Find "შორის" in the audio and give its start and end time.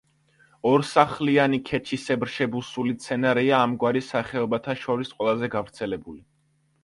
4.87-5.13